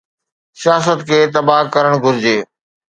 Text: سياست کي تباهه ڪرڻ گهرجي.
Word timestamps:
سياست 0.61 0.99
کي 1.09 1.19
تباهه 1.33 1.71
ڪرڻ 1.73 1.93
گهرجي. 2.03 2.37